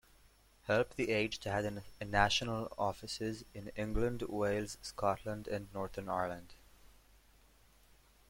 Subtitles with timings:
[0.63, 6.55] Help the Aged had national offices in England, Wales, Scotland and Northern Ireland.